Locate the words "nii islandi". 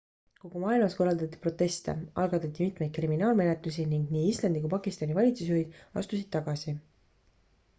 4.17-4.63